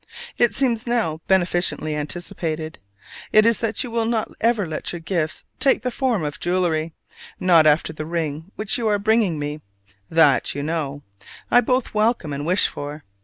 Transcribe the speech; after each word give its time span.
It 0.39 0.55
seems 0.55 0.87
now 0.87 1.21
beneficently 1.27 1.95
anticipated. 1.95 2.79
It 3.31 3.45
is 3.45 3.59
that 3.59 3.83
you 3.83 3.91
will 3.91 4.05
not 4.07 4.31
ever 4.41 4.65
let 4.65 4.91
your 4.91 4.99
gifts 4.99 5.45
take 5.59 5.83
the 5.83 5.91
form 5.91 6.23
of 6.23 6.39
jewelry, 6.39 6.93
not 7.39 7.67
after 7.67 7.93
the 7.93 8.07
ring 8.07 8.51
which 8.55 8.79
you 8.79 8.87
are 8.87 8.97
bringing 8.97 9.37
me: 9.37 9.61
that, 10.09 10.55
you 10.55 10.63
know, 10.63 11.03
I 11.51 11.61
both 11.61 11.93
welcome 11.93 12.33
and 12.33 12.47
wish 12.47 12.67
for. 12.67 13.03